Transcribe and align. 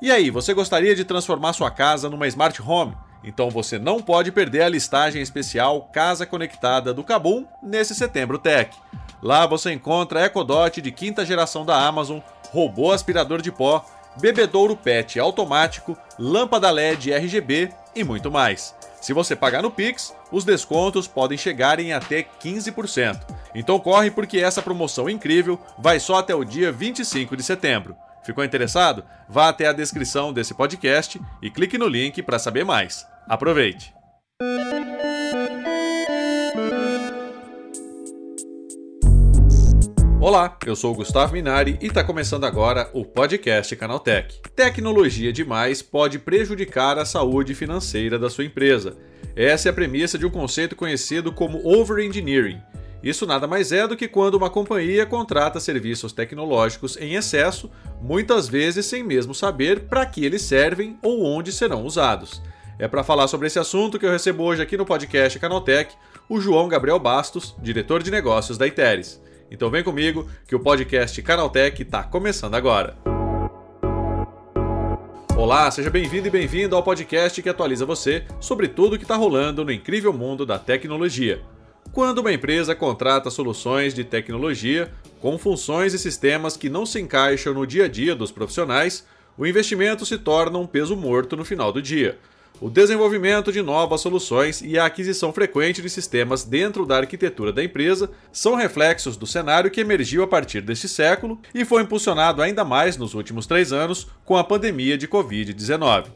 E 0.00 0.12
aí, 0.12 0.30
você 0.30 0.54
gostaria 0.54 0.94
de 0.94 1.04
transformar 1.04 1.52
sua 1.52 1.72
casa 1.72 2.08
numa 2.08 2.28
smart 2.28 2.62
home? 2.62 2.96
Então 3.24 3.50
você 3.50 3.80
não 3.80 4.00
pode 4.00 4.30
perder 4.30 4.62
a 4.62 4.68
listagem 4.68 5.20
especial 5.20 5.90
Casa 5.92 6.24
Conectada 6.24 6.94
do 6.94 7.02
Kabum 7.02 7.44
nesse 7.60 7.96
Setembro 7.96 8.38
Tech. 8.38 8.76
Lá 9.20 9.44
você 9.44 9.72
encontra 9.72 10.24
EcoDot 10.24 10.80
de 10.80 10.92
quinta 10.92 11.26
geração 11.26 11.66
da 11.66 11.84
Amazon, 11.84 12.20
robô 12.52 12.92
aspirador 12.92 13.42
de 13.42 13.50
pó, 13.50 13.84
bebedouro 14.20 14.76
PET 14.76 15.18
automático, 15.18 15.98
lâmpada 16.16 16.70
LED 16.70 17.12
RGB 17.12 17.72
e 17.92 18.04
muito 18.04 18.30
mais. 18.30 18.76
Se 19.00 19.12
você 19.12 19.34
pagar 19.34 19.62
no 19.62 19.70
Pix, 19.70 20.14
os 20.30 20.44
descontos 20.44 21.08
podem 21.08 21.36
chegar 21.36 21.80
em 21.80 21.92
até 21.92 22.22
15%. 22.22 23.20
Então 23.52 23.80
corre 23.80 24.12
porque 24.12 24.38
essa 24.38 24.62
promoção 24.62 25.10
incrível 25.10 25.58
vai 25.76 25.98
só 25.98 26.18
até 26.18 26.36
o 26.36 26.44
dia 26.44 26.70
25 26.70 27.36
de 27.36 27.42
setembro. 27.42 27.96
Ficou 28.28 28.44
interessado? 28.44 29.04
Vá 29.26 29.48
até 29.48 29.66
a 29.66 29.72
descrição 29.72 30.34
desse 30.34 30.52
podcast 30.52 31.18
e 31.40 31.50
clique 31.50 31.78
no 31.78 31.88
link 31.88 32.22
para 32.22 32.38
saber 32.38 32.62
mais. 32.62 33.06
Aproveite! 33.26 33.90
Olá, 40.20 40.58
eu 40.66 40.76
sou 40.76 40.92
o 40.92 40.96
Gustavo 40.96 41.32
Minari 41.32 41.78
e 41.80 41.86
está 41.86 42.04
começando 42.04 42.44
agora 42.44 42.90
o 42.92 43.02
podcast 43.02 43.74
Canaltech. 43.74 44.42
Tecnologia 44.54 45.32
demais 45.32 45.80
pode 45.80 46.18
prejudicar 46.18 46.98
a 46.98 47.06
saúde 47.06 47.54
financeira 47.54 48.18
da 48.18 48.28
sua 48.28 48.44
empresa. 48.44 48.98
Essa 49.34 49.70
é 49.70 49.70
a 49.70 49.74
premissa 49.74 50.18
de 50.18 50.26
um 50.26 50.30
conceito 50.30 50.76
conhecido 50.76 51.32
como 51.32 51.66
overengineering. 51.66 52.60
Isso 53.02 53.26
nada 53.26 53.46
mais 53.46 53.70
é 53.70 53.86
do 53.86 53.96
que 53.96 54.08
quando 54.08 54.34
uma 54.34 54.50
companhia 54.50 55.06
contrata 55.06 55.60
serviços 55.60 56.12
tecnológicos 56.12 56.96
em 56.96 57.14
excesso, 57.14 57.70
muitas 58.02 58.48
vezes 58.48 58.86
sem 58.86 59.04
mesmo 59.04 59.34
saber 59.34 59.80
para 59.82 60.04
que 60.04 60.24
eles 60.24 60.42
servem 60.42 60.98
ou 61.00 61.24
onde 61.24 61.52
serão 61.52 61.84
usados. 61.84 62.42
É 62.76 62.88
para 62.88 63.04
falar 63.04 63.28
sobre 63.28 63.46
esse 63.46 63.58
assunto 63.58 63.98
que 63.98 64.06
eu 64.06 64.10
recebo 64.10 64.42
hoje 64.42 64.62
aqui 64.62 64.76
no 64.76 64.86
podcast 64.86 65.38
Canaltech 65.38 65.94
o 66.28 66.40
João 66.40 66.68
Gabriel 66.68 66.98
Bastos, 66.98 67.54
diretor 67.60 68.02
de 68.02 68.10
negócios 68.10 68.58
da 68.58 68.66
Iteres. 68.66 69.20
Então 69.50 69.70
vem 69.70 69.82
comigo 69.82 70.28
que 70.46 70.54
o 70.54 70.60
podcast 70.60 71.22
Canaltech 71.22 71.82
está 71.82 72.02
começando 72.02 72.54
agora. 72.54 72.96
Olá, 75.36 75.70
seja 75.70 75.88
bem-vindo 75.88 76.26
e 76.26 76.30
bem-vindo 76.30 76.74
ao 76.74 76.82
podcast 76.82 77.40
que 77.40 77.48
atualiza 77.48 77.86
você 77.86 78.24
sobre 78.40 78.66
tudo 78.66 78.96
o 78.96 78.98
que 78.98 79.04
está 79.04 79.14
rolando 79.14 79.64
no 79.64 79.70
incrível 79.70 80.12
mundo 80.12 80.44
da 80.44 80.58
tecnologia. 80.58 81.40
Quando 81.92 82.18
uma 82.18 82.32
empresa 82.32 82.74
contrata 82.74 83.30
soluções 83.30 83.94
de 83.94 84.04
tecnologia 84.04 84.92
com 85.20 85.36
funções 85.38 85.94
e 85.94 85.98
sistemas 85.98 86.56
que 86.56 86.68
não 86.68 86.86
se 86.86 87.00
encaixam 87.00 87.54
no 87.54 87.66
dia 87.66 87.86
a 87.86 87.88
dia 87.88 88.14
dos 88.14 88.30
profissionais, 88.30 89.04
o 89.36 89.46
investimento 89.46 90.06
se 90.06 90.18
torna 90.18 90.58
um 90.58 90.66
peso 90.66 90.96
morto 90.96 91.36
no 91.36 91.44
final 91.44 91.72
do 91.72 91.82
dia. 91.82 92.18
O 92.60 92.68
desenvolvimento 92.68 93.52
de 93.52 93.62
novas 93.62 94.00
soluções 94.00 94.60
e 94.62 94.78
a 94.78 94.84
aquisição 94.84 95.32
frequente 95.32 95.80
de 95.80 95.88
sistemas 95.88 96.42
dentro 96.42 96.84
da 96.84 96.96
arquitetura 96.96 97.52
da 97.52 97.62
empresa 97.62 98.10
são 98.32 98.56
reflexos 98.56 99.16
do 99.16 99.26
cenário 99.26 99.70
que 99.70 99.80
emergiu 99.80 100.24
a 100.24 100.26
partir 100.26 100.60
deste 100.60 100.88
século 100.88 101.40
e 101.54 101.64
foi 101.64 101.82
impulsionado 101.82 102.42
ainda 102.42 102.64
mais 102.64 102.96
nos 102.96 103.14
últimos 103.14 103.46
três 103.46 103.72
anos 103.72 104.08
com 104.24 104.36
a 104.36 104.42
pandemia 104.42 104.98
de 104.98 105.06
Covid-19. 105.06 106.06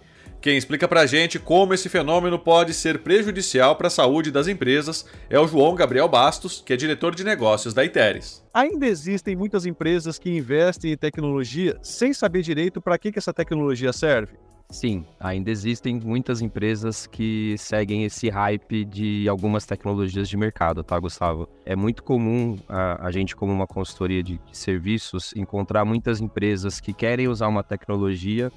Quem 0.43 0.57
explica 0.57 0.89
pra 0.89 1.07
gente 1.07 1.39
como 1.39 1.73
esse 1.73 1.89
fenômeno 1.89 2.37
pode 2.37 2.75
ser 2.75 2.99
prejudicial 2.99 3.77
para 3.77 3.87
a 3.87 3.91
saúde 3.91 4.33
das 4.33 4.49
empresas 4.49 5.07
é 5.31 5.39
o 5.39 5.47
João 5.47 5.77
Gabriel 5.77 6.09
Bastos, 6.09 6.61
que 6.67 6.73
é 6.73 6.77
diretor 6.77 7.15
de 7.15 7.23
negócios 7.23 7.73
da 7.73 7.85
Iteres. 7.85 8.45
Ainda 8.53 8.85
existem 8.85 9.37
muitas 9.37 9.67
empresas 9.67 10.19
que 10.19 10.37
investem 10.37 10.91
em 10.91 10.97
tecnologia 10.97 11.79
sem 11.81 12.13
saber 12.13 12.43
direito 12.43 12.83
para 12.83 12.99
que, 12.99 13.13
que 13.13 13.21
essa 13.21 13.33
tecnologia 13.33 13.93
serve? 13.93 14.33
Sim, 14.69 15.05
ainda 15.21 15.49
existem 15.49 16.01
muitas 16.01 16.43
empresas 16.43 17.07
que 17.07 17.55
seguem 17.57 18.05
esse 18.05 18.29
hype 18.29 18.85
de 18.85 19.29
algumas 19.29 19.65
tecnologias 19.65 20.29
de 20.29 20.37
mercado, 20.37 20.83
tá, 20.83 20.99
Gustavo? 20.99 21.49
É 21.65 21.77
muito 21.77 22.03
comum 22.03 22.59
a, 22.69 23.07
a 23.07 23.13
gente, 23.13 23.37
como 23.37 23.53
uma 23.53 23.67
consultoria 23.69 24.25
de, 24.25 24.39
de 24.39 24.59
serviços, 24.59 25.33
encontrar 25.37 25.85
muitas 25.85 26.21
empresas 26.21 26.81
que 26.81 26.93
querem 26.93 27.29
usar 27.29 27.47
uma 27.47 27.63
tecnologia 27.63 28.51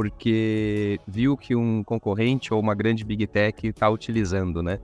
porque 0.00 0.98
viu 1.06 1.36
que 1.36 1.54
um 1.54 1.84
concorrente 1.84 2.54
ou 2.54 2.58
uma 2.58 2.74
grande 2.74 3.04
big 3.04 3.26
tech 3.26 3.66
está 3.66 3.86
utilizando, 3.90 4.62
né? 4.62 4.78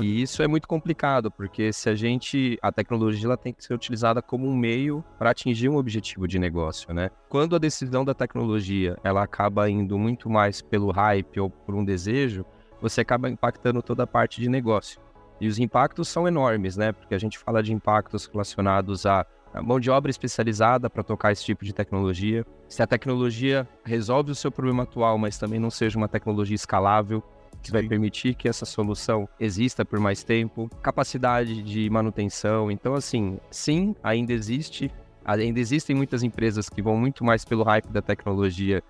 E 0.00 0.22
isso 0.22 0.44
é 0.44 0.46
muito 0.46 0.68
complicado, 0.68 1.28
porque 1.28 1.72
se 1.72 1.90
a 1.90 1.96
gente. 1.96 2.56
A 2.62 2.70
tecnologia 2.70 3.26
ela 3.26 3.36
tem 3.36 3.52
que 3.52 3.64
ser 3.64 3.74
utilizada 3.74 4.22
como 4.22 4.46
um 4.46 4.56
meio 4.56 5.04
para 5.18 5.30
atingir 5.30 5.68
um 5.68 5.76
objetivo 5.76 6.28
de 6.28 6.38
negócio, 6.38 6.94
né? 6.94 7.10
Quando 7.28 7.56
a 7.56 7.58
decisão 7.58 8.04
da 8.04 8.14
tecnologia 8.14 8.96
ela 9.02 9.24
acaba 9.24 9.68
indo 9.68 9.98
muito 9.98 10.30
mais 10.30 10.62
pelo 10.62 10.92
hype 10.92 11.40
ou 11.40 11.50
por 11.50 11.74
um 11.74 11.84
desejo, 11.84 12.46
você 12.80 13.00
acaba 13.00 13.28
impactando 13.28 13.82
toda 13.82 14.04
a 14.04 14.06
parte 14.06 14.40
de 14.40 14.48
negócio. 14.48 15.00
E 15.40 15.48
os 15.48 15.58
impactos 15.58 16.06
são 16.06 16.28
enormes, 16.28 16.76
né? 16.76 16.92
Porque 16.92 17.16
a 17.16 17.18
gente 17.18 17.36
fala 17.36 17.60
de 17.60 17.72
impactos 17.72 18.26
relacionados 18.26 19.04
a 19.04 19.26
mão 19.62 19.80
de 19.80 19.90
obra 19.90 20.10
especializada 20.10 20.88
para 20.88 21.02
tocar 21.02 21.32
esse 21.32 21.44
tipo 21.44 21.64
de 21.64 21.72
tecnologia. 21.72 22.46
Se 22.68 22.82
a 22.82 22.86
tecnologia 22.86 23.68
resolve 23.84 24.30
o 24.30 24.34
seu 24.34 24.50
problema 24.50 24.84
atual, 24.84 25.18
mas 25.18 25.38
também 25.38 25.58
não 25.58 25.70
seja 25.70 25.98
uma 25.98 26.08
tecnologia 26.08 26.54
escalável, 26.54 27.22
que 27.62 27.70
vai 27.70 27.82
permitir 27.82 28.34
que 28.34 28.48
essa 28.48 28.64
solução 28.64 29.28
exista 29.38 29.84
por 29.84 29.98
mais 29.98 30.22
tempo, 30.22 30.70
capacidade 30.82 31.62
de 31.62 31.90
manutenção. 31.90 32.70
Então, 32.70 32.94
assim, 32.94 33.38
sim, 33.50 33.94
ainda 34.02 34.32
existe, 34.32 34.90
ainda 35.24 35.60
existem 35.60 35.94
muitas 35.94 36.22
empresas 36.22 36.68
que 36.68 36.80
vão 36.80 36.96
muito 36.96 37.24
mais 37.24 37.44
pelo 37.44 37.62
hype 37.62 37.88
da 37.88 38.00
tecnologia 38.00 38.82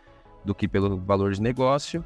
do 0.44 0.54
que 0.54 0.68
pelo 0.68 0.98
valor 0.98 1.32
de 1.32 1.42
negócio, 1.42 2.04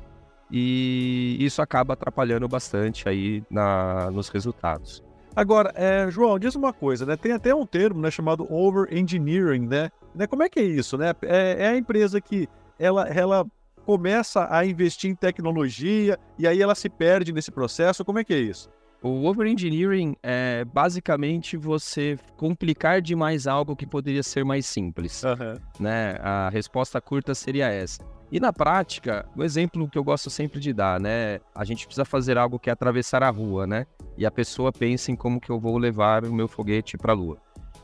e 0.50 1.36
isso 1.40 1.62
acaba 1.62 1.94
atrapalhando 1.94 2.46
bastante 2.48 3.08
aí 3.08 3.42
na, 3.50 4.10
nos 4.10 4.28
resultados. 4.28 5.02
Agora, 5.36 5.72
é, 5.74 6.08
João, 6.10 6.38
diz 6.38 6.54
uma 6.54 6.72
coisa, 6.72 7.04
né? 7.04 7.16
Tem 7.16 7.32
até 7.32 7.54
um 7.54 7.66
termo, 7.66 8.00
né, 8.00 8.10
chamado 8.10 8.46
over 8.52 8.86
engineering, 8.96 9.66
né? 9.66 9.90
né? 10.14 10.26
Como 10.26 10.42
é 10.42 10.48
que 10.48 10.60
é 10.60 10.62
isso, 10.62 10.96
né? 10.96 11.12
É, 11.22 11.56
é 11.58 11.68
a 11.68 11.76
empresa 11.76 12.20
que 12.20 12.48
ela, 12.78 13.08
ela 13.08 13.44
começa 13.84 14.46
a 14.50 14.64
investir 14.64 15.10
em 15.10 15.14
tecnologia 15.14 16.18
e 16.38 16.46
aí 16.46 16.62
ela 16.62 16.74
se 16.74 16.88
perde 16.88 17.32
nesse 17.32 17.50
processo? 17.50 18.04
Como 18.04 18.18
é 18.18 18.24
que 18.24 18.32
é 18.32 18.38
isso? 18.38 18.70
O 19.02 19.26
overengineering 19.26 20.16
é 20.22 20.64
basicamente 20.64 21.58
você 21.58 22.18
complicar 22.38 23.02
demais 23.02 23.46
algo 23.46 23.76
que 23.76 23.86
poderia 23.86 24.22
ser 24.22 24.44
mais 24.44 24.64
simples. 24.64 25.22
Uhum. 25.22 25.60
Né? 25.78 26.16
A 26.20 26.48
resposta 26.48 27.00
curta 27.02 27.34
seria 27.34 27.68
essa. 27.68 28.02
E 28.32 28.40
na 28.40 28.52
prática, 28.52 29.26
o 29.36 29.44
exemplo 29.44 29.88
que 29.88 29.98
eu 29.98 30.04
gosto 30.04 30.30
sempre 30.30 30.58
de 30.58 30.72
dar, 30.72 30.98
né? 30.98 31.40
A 31.54 31.64
gente 31.64 31.86
precisa 31.86 32.04
fazer 32.04 32.36
algo 32.38 32.58
que 32.58 32.68
é 32.68 32.72
atravessar 32.72 33.22
a 33.22 33.30
rua, 33.30 33.66
né? 33.66 33.86
E 34.16 34.24
a 34.24 34.30
pessoa 34.30 34.72
pensa 34.72 35.12
em 35.12 35.16
como 35.16 35.40
que 35.40 35.50
eu 35.50 35.60
vou 35.60 35.76
levar 35.78 36.24
o 36.24 36.32
meu 36.32 36.48
foguete 36.48 36.96
para 36.96 37.12
a 37.12 37.14
Lua. 37.14 37.38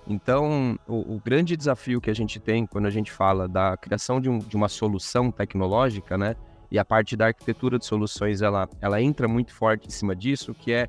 Então, 0.06 0.78
o, 0.88 1.14
o, 1.14 1.22
grande 1.24 1.56
desafio 1.56 2.00
que 2.00 2.10
a 2.10 2.14
gente 2.14 2.40
tem 2.40 2.66
quando 2.66 2.86
a 2.86 2.90
gente 2.90 3.12
fala 3.12 3.46
da 3.46 3.76
criação 3.76 4.20
de, 4.20 4.28
um, 4.28 4.38
de, 4.38 4.56
uma 4.56 4.68
solução 4.68 5.30
tecnológica, 5.30 6.16
né? 6.16 6.34
E 6.70 6.78
a 6.78 6.84
parte 6.84 7.16
da 7.16 7.26
arquitetura 7.26 7.78
de 7.78 7.84
soluções, 7.84 8.42
ela, 8.42 8.68
ela 8.80 9.00
entra 9.00 9.28
muito 9.28 9.54
forte 9.54 9.86
em 9.86 9.90
cima 9.90 10.16
disso, 10.16 10.54
que 10.54 10.72
é 10.72 10.88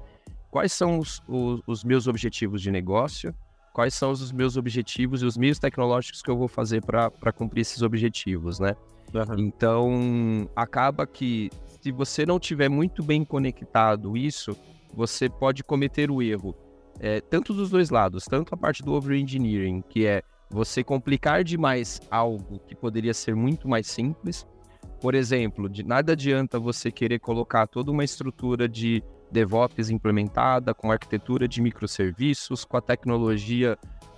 quais 0.49 0.71
são 0.71 0.97
os, 0.97 1.21
os, 1.27 1.61
os 1.67 1.83
meus 1.83 2.07
objetivos 2.07 2.61
de 2.61 2.71
negócio, 2.71 3.33
quais 3.73 3.93
são 3.93 4.11
os 4.11 4.31
meus 4.31 4.57
objetivos 4.57 5.21
e 5.21 5.25
os 5.25 5.37
meios 5.37 5.59
tecnológicos 5.59 6.21
que 6.21 6.29
eu 6.29 6.37
vou 6.37 6.47
fazer 6.47 6.83
para 6.83 7.31
cumprir 7.31 7.61
esses 7.61 7.81
objetivos, 7.81 8.59
né? 8.59 8.75
Uhum. 9.13 9.39
Então, 9.39 10.49
acaba 10.55 11.05
que 11.05 11.49
se 11.81 11.91
você 11.91 12.25
não 12.25 12.39
tiver 12.39 12.69
muito 12.69 13.03
bem 13.03 13.25
conectado 13.25 14.15
isso, 14.15 14.55
você 14.93 15.29
pode 15.29 15.63
cometer 15.63 16.11
o 16.11 16.21
erro 16.21 16.55
é, 16.99 17.19
tanto 17.19 17.53
dos 17.53 17.71
dois 17.71 17.89
lados, 17.89 18.25
tanto 18.25 18.53
a 18.53 18.57
parte 18.57 18.83
do 18.83 18.93
over-engineering, 18.93 19.81
que 19.89 20.05
é 20.05 20.21
você 20.49 20.83
complicar 20.83 21.43
demais 21.43 21.99
algo 22.11 22.59
que 22.67 22.75
poderia 22.75 23.13
ser 23.13 23.35
muito 23.35 23.67
mais 23.67 23.87
simples. 23.87 24.45
Por 24.99 25.15
exemplo, 25.15 25.67
de 25.67 25.83
nada 25.83 26.11
adianta 26.11 26.59
você 26.59 26.91
querer 26.91 27.19
colocar 27.19 27.65
toda 27.65 27.89
uma 27.89 28.03
estrutura 28.03 28.69
de 28.69 29.03
DevOps 29.31 29.89
implementada, 29.89 30.75
com 30.75 30.91
arquitetura 30.91 31.47
de 31.47 31.59
microserviços, 31.59 32.63
com 32.63 32.77
a 32.77 32.81
tecnologia, 32.81 33.77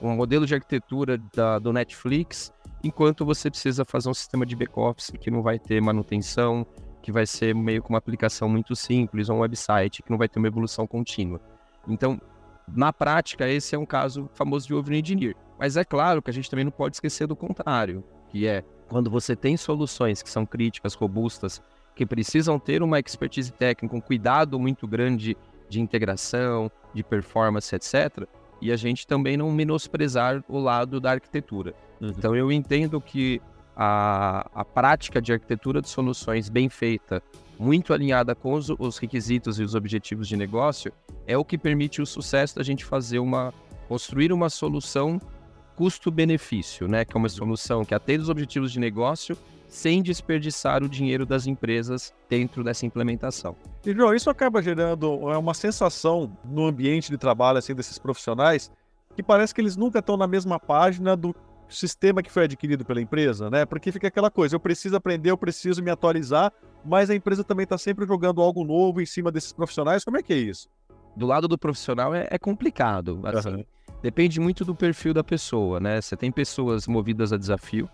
um 0.09 0.15
modelo 0.15 0.45
de 0.45 0.53
arquitetura 0.53 1.17
da, 1.33 1.59
do 1.59 1.71
Netflix, 1.71 2.53
enquanto 2.83 3.25
você 3.25 3.49
precisa 3.49 3.85
fazer 3.85 4.09
um 4.09 4.13
sistema 4.13 4.45
de 4.45 4.55
back-office 4.55 5.11
que 5.19 5.31
não 5.31 5.41
vai 5.41 5.57
ter 5.57 5.81
manutenção, 5.81 6.65
que 7.01 7.11
vai 7.11 7.25
ser 7.25 7.53
meio 7.53 7.81
que 7.81 7.89
uma 7.89 7.97
aplicação 7.97 8.47
muito 8.47 8.75
simples, 8.75 9.29
ou 9.29 9.37
um 9.37 9.39
website 9.39 10.01
que 10.03 10.11
não 10.11 10.17
vai 10.17 10.27
ter 10.27 10.39
uma 10.39 10.47
evolução 10.47 10.87
contínua. 10.87 11.39
Então, 11.87 12.19
na 12.67 12.93
prática, 12.93 13.47
esse 13.47 13.75
é 13.75 13.77
um 13.77 13.85
caso 13.85 14.29
famoso 14.33 14.67
de 14.67 14.73
over-engineer. 14.73 15.35
Mas 15.59 15.77
é 15.77 15.83
claro 15.83 16.21
que 16.21 16.29
a 16.29 16.33
gente 16.33 16.49
também 16.49 16.65
não 16.65 16.71
pode 16.71 16.95
esquecer 16.95 17.27
do 17.27 17.35
contrário, 17.35 18.03
que 18.29 18.47
é 18.47 18.63
quando 18.87 19.09
você 19.09 19.35
tem 19.35 19.57
soluções 19.57 20.21
que 20.21 20.29
são 20.29 20.45
críticas, 20.45 20.93
robustas, 20.93 21.61
que 21.95 22.05
precisam 22.05 22.57
ter 22.57 22.81
uma 22.81 22.99
expertise 22.99 23.51
técnica, 23.51 23.95
um 23.95 24.01
cuidado 24.01 24.59
muito 24.59 24.87
grande 24.87 25.37
de 25.69 25.79
integração, 25.79 26.71
de 26.93 27.03
performance, 27.03 27.75
etc. 27.75 28.27
E 28.63 28.71
a 28.71 28.77
gente 28.77 29.05
também 29.05 29.35
não 29.35 29.51
menosprezar 29.51 30.41
o 30.47 30.57
lado 30.57 31.01
da 31.01 31.11
arquitetura. 31.11 31.75
Uhum. 31.99 32.13
Então 32.17 32.33
eu 32.33 32.49
entendo 32.49 33.01
que 33.01 33.41
a, 33.75 34.49
a 34.55 34.63
prática 34.63 35.21
de 35.21 35.33
arquitetura 35.33 35.81
de 35.81 35.89
soluções 35.89 36.47
bem 36.47 36.69
feita, 36.69 37.21
muito 37.59 37.93
alinhada 37.93 38.33
com 38.33 38.53
os, 38.53 38.69
os 38.69 38.97
requisitos 38.97 39.59
e 39.59 39.63
os 39.63 39.75
objetivos 39.75 40.29
de 40.29 40.37
negócio, 40.37 40.93
é 41.27 41.37
o 41.37 41.43
que 41.43 41.57
permite 41.57 42.01
o 42.01 42.05
sucesso 42.05 42.55
da 42.55 42.63
gente 42.63 42.85
fazer 42.85 43.19
uma 43.19 43.53
construir 43.89 44.31
uma 44.31 44.49
solução 44.49 45.19
custo-benefício, 45.75 46.87
né? 46.87 47.03
Que 47.03 47.17
é 47.17 47.19
uma 47.19 47.27
solução 47.27 47.83
que 47.83 47.93
atende 47.93 48.23
os 48.23 48.29
objetivos 48.29 48.71
de 48.71 48.79
negócio 48.79 49.37
sem 49.73 50.03
desperdiçar 50.03 50.83
o 50.83 50.87
dinheiro 50.87 51.25
das 51.25 51.47
empresas 51.47 52.13
dentro 52.29 52.63
dessa 52.63 52.85
implementação. 52.85 53.55
E, 53.83 53.91
João, 53.91 54.13
isso 54.13 54.29
acaba 54.29 54.61
gerando 54.61 55.31
é, 55.31 55.37
uma 55.37 55.55
sensação 55.55 56.37
no 56.45 56.67
ambiente 56.67 57.09
de 57.09 57.17
trabalho 57.17 57.57
assim 57.57 57.73
desses 57.73 57.97
profissionais 57.97 58.71
que 59.15 59.23
parece 59.23 59.53
que 59.53 59.59
eles 59.59 59.75
nunca 59.75 59.97
estão 59.97 60.15
na 60.15 60.27
mesma 60.27 60.59
página 60.59 61.17
do 61.17 61.35
sistema 61.67 62.21
que 62.21 62.31
foi 62.31 62.43
adquirido 62.43 62.85
pela 62.85 63.01
empresa, 63.01 63.49
né? 63.49 63.65
Porque 63.65 63.91
fica 63.91 64.07
aquela 64.07 64.29
coisa, 64.29 64.55
eu 64.55 64.59
preciso 64.59 64.95
aprender, 64.95 65.31
eu 65.31 65.37
preciso 65.37 65.81
me 65.81 65.89
atualizar, 65.89 66.53
mas 66.85 67.09
a 67.09 67.15
empresa 67.15 67.43
também 67.43 67.63
está 67.63 67.77
sempre 67.77 68.05
jogando 68.05 68.41
algo 68.41 68.63
novo 68.63 69.01
em 69.01 69.07
cima 69.07 69.31
desses 69.31 69.51
profissionais. 69.51 70.03
Como 70.03 70.17
é 70.17 70.21
que 70.21 70.33
é 70.33 70.37
isso? 70.37 70.69
Do 71.15 71.25
lado 71.25 71.47
do 71.47 71.57
profissional 71.57 72.13
é, 72.13 72.27
é 72.29 72.37
complicado. 72.37 73.21
Assim, 73.23 73.49
uhum. 73.49 73.65
Depende 74.03 74.39
muito 74.39 74.63
do 74.63 74.75
perfil 74.75 75.15
da 75.15 75.23
pessoa, 75.23 75.79
né? 75.79 75.99
Você 75.99 76.15
tem 76.15 76.31
pessoas 76.31 76.87
movidas 76.87 77.33
a 77.33 77.37
desafio, 77.37 77.89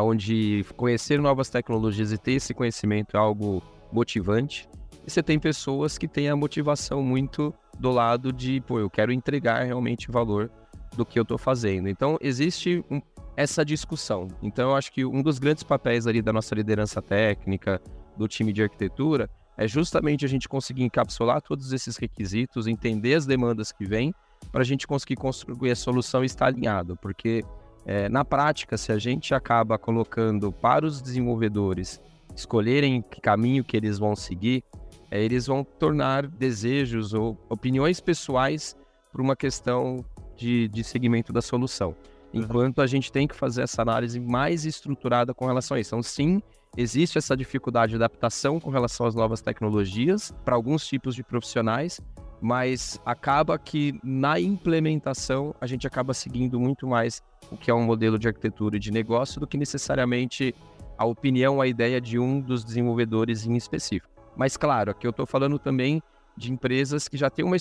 onde 0.00 0.64
conhecer 0.76 1.20
novas 1.20 1.50
tecnologias 1.50 2.12
e 2.12 2.18
ter 2.18 2.32
esse 2.32 2.54
conhecimento 2.54 3.16
é 3.16 3.20
algo 3.20 3.62
motivante. 3.92 4.68
E 5.06 5.10
você 5.10 5.22
tem 5.22 5.38
pessoas 5.38 5.98
que 5.98 6.08
têm 6.08 6.28
a 6.28 6.36
motivação 6.36 7.02
muito 7.02 7.52
do 7.78 7.90
lado 7.90 8.32
de, 8.32 8.60
pô, 8.60 8.78
eu 8.78 8.88
quero 8.88 9.12
entregar 9.12 9.64
realmente 9.64 10.10
valor 10.10 10.50
do 10.96 11.04
que 11.04 11.18
eu 11.18 11.22
estou 11.22 11.38
fazendo. 11.38 11.88
Então, 11.88 12.16
existe 12.20 12.84
um, 12.90 13.00
essa 13.36 13.64
discussão. 13.64 14.28
Então, 14.42 14.70
eu 14.70 14.76
acho 14.76 14.92
que 14.92 15.04
um 15.04 15.22
dos 15.22 15.38
grandes 15.38 15.62
papéis 15.62 16.06
ali 16.06 16.22
da 16.22 16.32
nossa 16.32 16.54
liderança 16.54 17.00
técnica, 17.02 17.80
do 18.16 18.28
time 18.28 18.52
de 18.52 18.62
arquitetura, 18.62 19.28
é 19.56 19.66
justamente 19.66 20.24
a 20.24 20.28
gente 20.28 20.48
conseguir 20.48 20.82
encapsular 20.82 21.40
todos 21.40 21.72
esses 21.72 21.96
requisitos, 21.96 22.66
entender 22.66 23.14
as 23.14 23.26
demandas 23.26 23.72
que 23.72 23.84
vêm, 23.84 24.14
para 24.50 24.62
a 24.62 24.64
gente 24.64 24.86
conseguir 24.86 25.16
construir 25.16 25.70
a 25.70 25.76
solução 25.76 26.22
e 26.22 26.26
estar 26.26 26.46
alinhado. 26.46 26.96
Porque, 26.96 27.42
é, 27.84 28.08
na 28.08 28.24
prática, 28.24 28.76
se 28.76 28.92
a 28.92 28.98
gente 28.98 29.34
acaba 29.34 29.78
colocando 29.78 30.52
para 30.52 30.86
os 30.86 31.02
desenvolvedores 31.02 32.00
escolherem 32.34 33.02
que 33.02 33.20
caminho 33.20 33.64
que 33.64 33.76
eles 33.76 33.98
vão 33.98 34.16
seguir, 34.16 34.64
é, 35.10 35.22
eles 35.22 35.46
vão 35.46 35.64
tornar 35.64 36.26
desejos 36.26 37.12
ou 37.12 37.36
opiniões 37.48 38.00
pessoais 38.00 38.76
para 39.12 39.20
uma 39.20 39.36
questão 39.36 40.04
de, 40.36 40.68
de 40.68 40.82
segmento 40.82 41.32
da 41.32 41.42
solução. 41.42 41.94
Enquanto 42.32 42.80
a 42.80 42.86
gente 42.86 43.12
tem 43.12 43.28
que 43.28 43.34
fazer 43.34 43.62
essa 43.62 43.82
análise 43.82 44.18
mais 44.18 44.64
estruturada 44.64 45.34
com 45.34 45.46
relação 45.46 45.76
a 45.76 45.80
isso. 45.80 45.90
Então, 45.90 46.02
sim, 46.02 46.40
existe 46.76 47.18
essa 47.18 47.36
dificuldade 47.36 47.90
de 47.90 47.96
adaptação 47.96 48.58
com 48.58 48.70
relação 48.70 49.06
às 49.06 49.14
novas 49.14 49.42
tecnologias 49.42 50.32
para 50.42 50.54
alguns 50.54 50.86
tipos 50.86 51.14
de 51.14 51.22
profissionais, 51.22 52.00
mas 52.42 53.00
acaba 53.06 53.56
que 53.56 53.94
na 54.02 54.40
implementação 54.40 55.54
a 55.60 55.66
gente 55.66 55.86
acaba 55.86 56.12
seguindo 56.12 56.58
muito 56.58 56.88
mais 56.88 57.22
o 57.52 57.56
que 57.56 57.70
é 57.70 57.74
um 57.74 57.84
modelo 57.84 58.18
de 58.18 58.26
arquitetura 58.26 58.76
e 58.76 58.80
de 58.80 58.90
negócio 58.90 59.40
do 59.40 59.46
que 59.46 59.56
necessariamente 59.56 60.52
a 60.98 61.04
opinião, 61.04 61.60
a 61.60 61.68
ideia 61.68 62.00
de 62.00 62.18
um 62.18 62.40
dos 62.40 62.64
desenvolvedores 62.64 63.46
em 63.46 63.56
específico. 63.56 64.12
Mas 64.36 64.56
claro, 64.56 64.90
aqui 64.90 65.06
eu 65.06 65.10
estou 65.10 65.24
falando 65.24 65.56
também 65.56 66.02
de 66.36 66.52
empresas 66.52 67.06
que 67.06 67.16
já 67.16 67.30
têm 67.30 67.44
uma, 67.44 67.56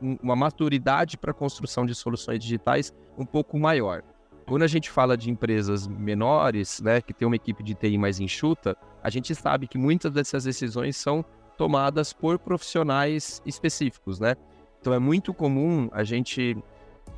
uma 0.00 0.34
maturidade 0.34 1.18
para 1.18 1.32
a 1.32 1.34
construção 1.34 1.84
de 1.84 1.94
soluções 1.94 2.38
digitais 2.38 2.90
um 3.18 3.26
pouco 3.26 3.58
maior. 3.58 4.02
Quando 4.46 4.62
a 4.62 4.66
gente 4.66 4.90
fala 4.90 5.14
de 5.14 5.30
empresas 5.30 5.86
menores, 5.86 6.80
né, 6.80 7.02
que 7.02 7.12
tem 7.12 7.26
uma 7.26 7.36
equipe 7.36 7.62
de 7.62 7.74
TI 7.74 7.98
mais 7.98 8.18
enxuta, 8.18 8.76
a 9.02 9.10
gente 9.10 9.34
sabe 9.34 9.68
que 9.68 9.76
muitas 9.76 10.10
dessas 10.10 10.44
decisões 10.44 10.96
são 10.96 11.22
tomadas 11.56 12.12
por 12.12 12.38
profissionais 12.38 13.42
específicos, 13.46 14.18
né? 14.18 14.36
Então 14.80 14.92
é 14.92 14.98
muito 14.98 15.32
comum 15.32 15.88
a 15.92 16.02
gente 16.02 16.56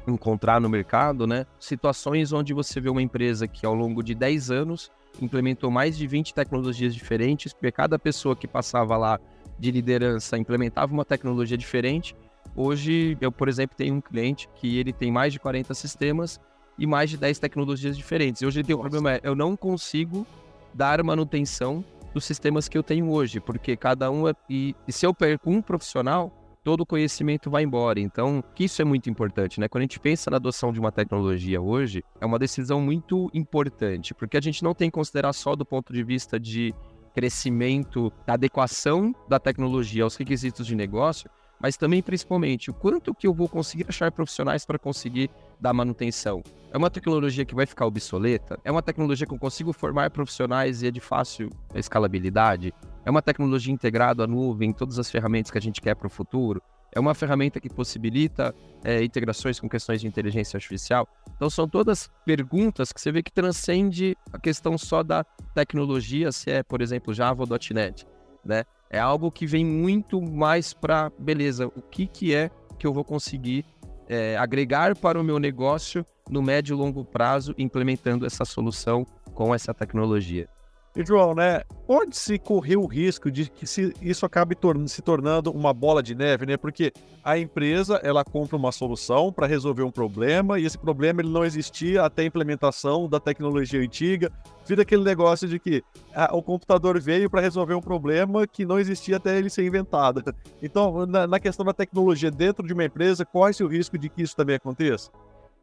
encontrar 0.07 0.61
no 0.61 0.69
mercado, 0.69 1.27
né, 1.27 1.47
situações 1.59 2.33
onde 2.33 2.53
você 2.53 2.81
vê 2.81 2.91
uma 2.91 3.01
empresa 3.01 3.49
que 3.49 3.65
ao 3.65 3.75
longo 3.75 4.03
de 4.03 4.15
10 4.15 4.51
anos 4.51 4.91
implementou 5.21 5.71
mais 5.71 5.97
de 5.97 6.07
20 6.07 6.35
tecnologias 6.35 6.95
diferentes, 6.95 7.53
porque 7.53 7.73
cada 7.73 7.99
pessoa 7.99 8.37
que 8.37 8.47
passava 8.47 8.97
lá 8.97 9.19
de 9.59 9.71
liderança 9.71 10.37
implementava 10.37 10.93
uma 10.93 11.05
tecnologia 11.05 11.57
diferente. 11.57 12.15
Hoje, 12.57 13.17
eu, 13.21 13.33
por 13.33 13.49
exemplo, 13.49 13.77
tenho 13.77 13.95
um 13.95 14.01
cliente 14.01 14.49
que 14.57 14.79
ele 14.79 14.93
tem 14.93 15.11
mais 15.11 15.33
de 15.33 15.39
40 15.39 15.73
sistemas 15.75 16.41
e 16.79 16.87
mais 16.87 17.11
de 17.11 17.17
10 17.17 17.39
tecnologias 17.39 17.97
diferentes. 17.97 18.43
E 18.43 18.47
hoje 18.47 18.61
ele 18.61 18.67
tem 18.67 18.77
um 18.77 18.81
problema, 18.81 19.13
é, 19.13 19.21
eu 19.23 19.35
não 19.35 19.57
consigo 19.57 20.27
dar 20.75 21.03
manutenção 21.03 21.85
dos 22.15 22.25
sistemas 22.25 22.69
que 22.69 22.79
eu 22.79 22.83
tenho 22.83 23.11
hoje, 23.11 23.41
porque 23.41 23.77
cada 23.77 24.11
um 24.11 24.29
é, 24.29 24.35
e, 24.49 24.75
e 24.87 24.93
se 24.93 25.05
eu 25.05 25.13
perco 25.13 25.51
um 25.51 25.61
profissional, 25.61 26.33
todo 26.63 26.81
o 26.81 26.87
conhecimento 26.87 27.51
vai 27.51 27.63
embora. 27.65 28.01
Então, 28.01 28.43
que 28.55 28.65
isso 28.65 28.81
é 28.81 28.85
muito 28.85 29.11
importante, 29.11 29.61
né? 29.61 29.69
Quando 29.69 29.83
a 29.83 29.85
gente 29.85 30.01
pensa 30.01 30.31
na 30.31 30.37
adoção 30.37 30.73
de 30.73 30.81
uma 30.81 30.91
tecnologia 30.91 31.61
hoje, 31.61 32.03
é 32.21 32.25
uma 32.25 32.39
decisão 32.39 32.81
muito 32.81 33.31
importante, 33.35 34.15
porque 34.15 34.39
a 34.39 34.41
gente 34.41 34.63
não 34.63 34.75
tem 34.75 34.89
que 34.89 34.95
considerar 34.95 35.35
só 35.35 35.55
do 35.55 35.67
ponto 35.67 35.93
de 35.93 36.03
vista 36.03 36.41
de 36.41 36.75
crescimento, 37.15 38.13
da 38.27 38.35
adequação 38.35 39.15
da 39.29 39.39
tecnologia 39.39 40.03
aos 40.03 40.17
requisitos 40.17 40.67
de 40.67 40.75
negócio, 40.75 41.31
mas 41.65 41.79
também 41.79 42.03
principalmente 42.03 42.71
o 42.71 42.75
quanto 42.75 43.15
que 43.15 43.27
eu 43.27 43.33
vou 43.33 43.49
conseguir 43.49 43.87
achar 43.89 44.13
profissionais 44.13 44.67
para 44.67 44.79
conseguir 44.79 45.31
dar 45.59 45.73
manutenção. 45.73 46.43
É 46.71 46.77
uma 46.77 46.91
tecnologia 46.91 47.43
que 47.43 47.55
vai 47.55 47.65
ficar 47.65 47.87
obsoleta? 47.87 48.61
É 48.63 48.71
uma 48.71 48.83
tecnologia 48.83 49.27
que 49.27 49.33
eu 49.33 49.39
consigo 49.39 49.73
formar 49.73 50.11
profissionais 50.11 50.83
e 50.83 50.89
é 50.89 50.91
de 50.91 51.01
fácil 51.01 51.49
escalabilidade? 51.75 52.75
É 53.03 53.11
uma 53.11 53.23
tecnologia 53.23 53.73
integrada 53.73 54.25
à 54.25 54.27
nuvem, 54.27 54.75
todas 54.75 54.99
as 54.99 55.11
ferramentas 55.11 55.51
que 55.51 55.57
a 55.57 55.61
gente 55.63 55.81
quer 55.81 55.95
para 55.95 56.07
o 56.07 56.11
futuro? 56.11 56.61
É 56.93 57.01
uma 57.01 57.15
ferramenta 57.15 57.59
que 57.59 57.71
possibilita 57.71 58.55
é, 58.85 59.03
integrações 59.03 59.59
com 59.59 59.67
questões 59.67 60.03
de 60.03 60.07
inteligência 60.07 60.59
artificial. 60.59 61.09
Então, 61.35 61.49
são 61.49 61.67
todas 61.67 62.11
perguntas 62.27 62.93
que 62.93 63.01
você 63.01 63.11
vê 63.11 63.23
que 63.23 63.33
transcende 63.33 64.15
a 64.31 64.39
questão 64.39 64.77
só 64.77 65.03
da 65.03 65.25
tecnologia, 65.55 66.31
se 66.31 66.51
é, 66.51 66.63
por 66.63 66.83
exemplo, 66.83 67.15
Java 67.15 67.43
ou 67.43 67.49
.NET, 67.73 68.07
né? 68.45 68.65
É 68.95 69.01
algo 69.01 69.29
que 69.29 69.45
vem 69.45 69.67
muito 69.67 70.23
mais 70.23 70.73
para, 70.73 71.11
beleza, 71.19 71.67
o 71.67 71.83
que, 71.83 72.07
que 72.07 72.33
é 72.33 72.49
que 72.79 72.87
eu 72.87 72.93
vou 72.93 73.03
conseguir 73.03 73.67
é, 74.09 74.37
agregar 74.37 74.95
para 74.95 75.21
o 75.21 75.25
meu 75.25 75.41
negócio 75.41 76.07
no 76.31 76.41
médio 76.41 76.77
e 76.77 76.79
longo 76.79 77.05
prazo, 77.05 77.53
implementando 77.59 78.25
essa 78.25 78.45
solução 78.45 79.05
com 79.35 79.53
essa 79.53 79.75
tecnologia. 79.75 80.49
E, 80.97 81.05
João, 81.05 81.35
né? 81.35 81.63
Pode-se 81.89 82.39
correr 82.39 82.77
o 82.77 82.87
risco 82.87 83.29
de 83.29 83.51
que 83.51 83.65
isso 84.01 84.25
acabe 84.25 84.57
se 84.87 85.03
tornando 85.03 85.51
uma 85.51 85.75
bola 85.75 86.01
de 86.01 86.15
neve, 86.15 86.47
né? 86.47 86.57
Porque 86.57 86.93
a 87.23 87.37
empresa 87.37 88.01
ela 88.03 88.25
compra 88.25 88.57
uma 88.57 88.71
solução 88.71 89.33
para 89.33 89.47
resolver 89.47 89.83
um 89.83 89.91
problema 89.91 90.59
e 90.59 90.65
esse 90.65 90.79
problema 90.79 91.21
ele 91.21 91.31
não 91.31 91.45
existia 91.45 92.05
até 92.05 92.23
a 92.23 92.27
implementação 92.27 93.09
da 93.09 93.19
tecnologia 93.19 93.81
antiga. 93.81 94.31
Vira 94.65 94.83
aquele 94.83 95.03
negócio 95.03 95.49
de 95.49 95.59
que 95.59 95.83
o 96.31 96.41
computador 96.41 96.99
veio 97.01 97.29
para 97.29 97.41
resolver 97.41 97.75
um 97.75 97.83
problema 97.83 98.47
que 98.47 98.65
não 98.65 98.79
existia 98.79 99.17
até 99.17 99.37
ele 99.37 99.51
ser 99.51 99.67
inventado. 99.67 100.23
Então, 100.63 101.05
na, 101.07 101.27
na 101.27 101.41
questão 101.41 101.67
da 101.67 101.73
tecnologia 101.73 102.31
dentro 102.31 102.65
de 102.65 102.73
uma 102.73 102.85
empresa, 102.85 103.25
corre-se 103.25 103.65
o 103.65 103.69
risco 103.69 103.99
de 103.99 104.09
que 104.09 104.23
isso 104.23 104.37
também 104.37 104.55
aconteça? 104.55 105.11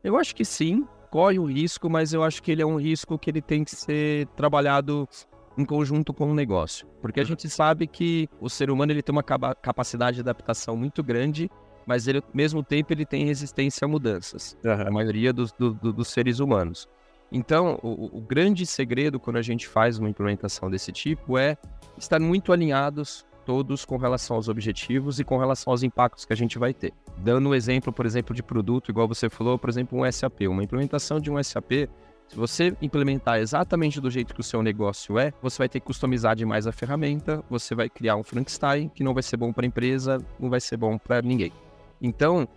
Eu 0.03 0.17
acho 0.17 0.36
que 0.36 0.44
sim, 0.44 0.86
corre 1.12 1.38
o 1.38 1.44
risco, 1.44 1.89
mas 1.89 2.13
eu 2.13 2.24
acho 2.24 2.41
que 2.41 2.51
ele 2.51 2.62
é 2.62 2.65
um 2.65 2.77
risco 2.77 3.20
que 3.20 3.30
ele 3.30 3.41
tem 3.41 3.65
que 3.65 3.75
ser 3.75 4.25
trabalhado 4.27 5.08
em 5.58 5.65
conjunto 5.65 6.13
com 6.13 6.32
o 6.32 6.34
negócio. 6.34 6.88
Porque 7.01 7.20
a 7.20 7.24
uhum. 7.24 7.27
gente 7.27 7.50
sabe 7.50 7.86
que 7.86 8.30
o 8.39 8.50
ser 8.50 8.72
humano 8.72 8.94
ele 8.94 9.03
tem 9.03 9.13
uma 9.13 9.22
capacidade 9.22 10.15
de 10.15 10.22
adaptação 10.22 10.77
muito 10.77 11.03
grande, 11.03 11.51
mas 11.86 12.08
ele, 12.08 12.20
ao 12.20 12.24
mesmo 12.34 12.63
tempo 12.63 12.94
ele 12.94 13.06
tem 13.06 13.25
resistência 13.25 13.84
a 13.84 13.88
mudanças. 13.89 14.58
Uhum. 14.63 14.88
A 14.88 14.91
maioria 14.91 15.34
dos, 15.34 15.51
do, 15.51 15.74
do, 15.74 15.91
dos 15.91 16.08
seres 16.08 16.39
humanos. 16.39 16.88
Então, 17.30 17.77
o, 17.84 18.18
o, 18.18 18.22
grande 18.22 18.65
segredo 18.65 19.20
quando 19.20 19.38
a 19.38 19.41
gente 19.41 19.68
faz 19.68 19.98
uma 19.98 20.10
implementação 20.10 20.70
desse 20.70 20.91
tipo 20.91 21.38
é 21.38 21.58
estar 21.98 22.20
muito 22.20 22.51
alinhados 22.51 23.25
todos 23.51 23.84
com 23.84 23.98
relação 23.98 24.38
aos 24.38 24.48
objetivos 24.48 25.20
e 25.20 25.25
com 25.25 25.38
relação 25.38 25.72
aos 25.72 25.84
impactos 25.84 26.24
que 26.24 26.31
a 26.31 26.36
gente 26.38 26.58
vai 26.58 26.74
ter. 26.74 26.93
Dando 27.17 27.50
um 27.50 27.53
exemplo, 27.53 27.91
por 27.91 28.05
exemplo, 28.05 28.34
de 28.34 28.41
produto, 28.41 28.89
igual 28.89 29.10
você 29.10 29.29
falou, 29.29 29.60
por 29.60 29.70
exemplo, 29.70 30.00
um 30.00 30.10
SAP. 30.10 30.43
Uma 30.48 30.63
implementação 30.63 31.20
de 31.20 31.29
um 31.29 31.43
SAP, 31.43 31.89
se 32.29 32.36
você 32.38 32.74
implementar 32.81 33.39
exatamente 33.39 34.00
do 34.00 34.10
jeito 34.10 34.34
que 34.34 34.39
o 34.39 34.43
seu 34.43 34.63
negócio 34.63 35.20
é, 35.20 35.34
você 35.41 35.58
vai 35.58 35.67
ter 35.67 35.81
que 35.81 35.86
customizar 35.86 36.34
demais 36.34 36.65
a 36.65 36.72
ferramenta, 36.72 37.43
você 37.50 37.75
vai 37.75 37.89
criar 37.89 38.15
um 38.15 38.24
Frankenstein 38.24 38.88
que 38.88 39.03
não 39.03 39.13
vai 39.13 39.22
ser 39.22 39.36
bom 39.36 39.51
para 39.51 39.65
a 39.65 39.67
empresa, 39.67 40.25
não 40.39 40.50
vai 40.50 40.62
ser 40.62 40.77
bom 40.77 40.98
para 40.98 41.22
ninguém. 41.22 41.51
Então, 42.01 42.48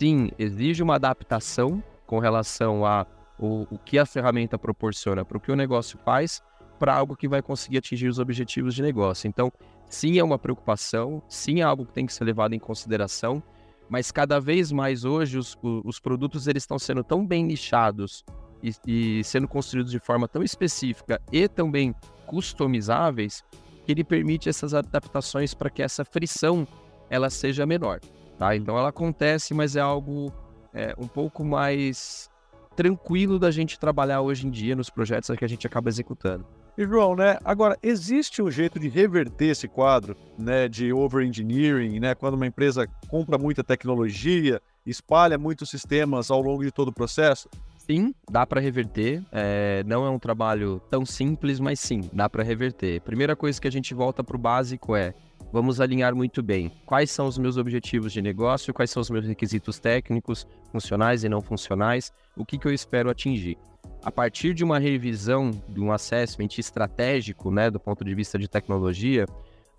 sim, 0.00 0.32
exige 0.36 0.82
uma 0.82 0.96
adaptação 0.96 1.80
com 2.08 2.18
relação 2.18 2.84
a 2.84 3.06
o, 3.38 3.68
o 3.70 3.78
que 3.78 4.00
a 4.00 4.04
ferramenta 4.04 4.58
proporciona 4.58 5.24
para 5.24 5.36
o 5.36 5.40
que 5.40 5.52
o 5.52 5.56
negócio 5.56 5.96
faz, 6.04 6.42
para 6.76 6.92
algo 6.92 7.14
que 7.14 7.28
vai 7.28 7.40
conseguir 7.40 7.78
atingir 7.78 8.08
os 8.08 8.18
objetivos 8.18 8.74
de 8.74 8.82
negócio. 8.82 9.28
Então, 9.28 9.52
sim, 9.90 10.18
é 10.18 10.24
uma 10.24 10.38
preocupação, 10.38 11.22
sim, 11.28 11.60
é 11.60 11.62
algo 11.62 11.84
que 11.84 11.92
tem 11.92 12.06
que 12.06 12.14
ser 12.14 12.24
levado 12.24 12.54
em 12.54 12.58
consideração, 12.58 13.42
mas 13.88 14.12
cada 14.12 14.40
vez 14.40 14.70
mais 14.70 15.04
hoje 15.04 15.36
os, 15.36 15.58
os 15.84 15.98
produtos 15.98 16.46
eles 16.46 16.62
estão 16.62 16.78
sendo 16.78 17.02
tão 17.02 17.26
bem 17.26 17.44
nichados 17.44 18.24
e, 18.62 18.72
e 18.86 19.24
sendo 19.24 19.48
construídos 19.48 19.90
de 19.90 19.98
forma 19.98 20.28
tão 20.28 20.42
específica 20.42 21.20
e 21.32 21.48
também 21.48 21.94
customizáveis 22.26 23.42
que 23.84 23.90
ele 23.90 24.04
permite 24.04 24.48
essas 24.48 24.72
adaptações 24.74 25.52
para 25.52 25.68
que 25.68 25.82
essa 25.82 26.04
frição 26.04 26.66
ela 27.10 27.28
seja 27.28 27.66
menor, 27.66 27.98
tá? 28.38 28.54
Então 28.54 28.78
ela 28.78 28.90
acontece, 28.90 29.52
mas 29.52 29.74
é 29.74 29.80
algo 29.80 30.32
é, 30.72 30.94
um 30.96 31.08
pouco 31.08 31.44
mais 31.44 32.30
tranquilo 32.76 33.38
da 33.38 33.50
gente 33.50 33.78
trabalhar 33.78 34.20
hoje 34.20 34.46
em 34.46 34.50
dia 34.50 34.76
nos 34.76 34.88
projetos 34.88 35.36
que 35.36 35.44
a 35.44 35.48
gente 35.48 35.66
acaba 35.66 35.88
executando. 35.88 36.46
E 36.78 36.86
João, 36.86 37.14
né? 37.14 37.38
Agora, 37.44 37.76
existe 37.82 38.40
um 38.40 38.50
jeito 38.50 38.78
de 38.78 38.88
reverter 38.88 39.46
esse 39.46 39.68
quadro, 39.68 40.16
né? 40.38 40.68
De 40.68 40.92
over-engineering, 40.92 42.00
né? 42.00 42.14
Quando 42.14 42.34
uma 42.34 42.46
empresa 42.46 42.86
compra 43.08 43.36
muita 43.36 43.62
tecnologia, 43.62 44.60
espalha 44.86 45.36
muitos 45.36 45.68
sistemas 45.68 46.30
ao 46.30 46.40
longo 46.40 46.64
de 46.64 46.70
todo 46.70 46.88
o 46.88 46.92
processo? 46.92 47.48
Sim, 47.78 48.14
dá 48.30 48.46
para 48.46 48.60
reverter. 48.60 49.22
É, 49.32 49.82
não 49.84 50.06
é 50.06 50.10
um 50.10 50.18
trabalho 50.18 50.80
tão 50.88 51.04
simples, 51.04 51.58
mas 51.58 51.80
sim, 51.80 52.08
dá 52.12 52.30
para 52.30 52.42
reverter. 52.44 53.00
Primeira 53.00 53.34
coisa 53.34 53.60
que 53.60 53.66
a 53.66 53.72
gente 53.72 53.92
volta 53.94 54.22
para 54.22 54.36
o 54.36 54.38
básico 54.38 54.94
é 54.94 55.12
vamos 55.52 55.80
alinhar 55.80 56.14
muito 56.14 56.42
bem 56.42 56.70
quais 56.86 57.10
são 57.10 57.26
os 57.26 57.36
meus 57.36 57.56
objetivos 57.56 58.12
de 58.12 58.22
negócio, 58.22 58.72
quais 58.72 58.90
são 58.90 59.00
os 59.00 59.10
meus 59.10 59.26
requisitos 59.26 59.80
técnicos, 59.80 60.46
funcionais 60.70 61.24
e 61.24 61.28
não 61.28 61.40
funcionais, 61.40 62.12
o 62.36 62.44
que, 62.44 62.58
que 62.58 62.66
eu 62.66 62.72
espero 62.72 63.10
atingir. 63.10 63.58
A 64.02 64.10
partir 64.10 64.54
de 64.54 64.64
uma 64.64 64.78
revisão, 64.78 65.50
de 65.68 65.80
um 65.80 65.92
assessment 65.92 66.48
estratégico, 66.58 67.50
né, 67.50 67.70
do 67.70 67.78
ponto 67.78 68.04
de 68.04 68.14
vista 68.14 68.38
de 68.38 68.48
tecnologia, 68.48 69.26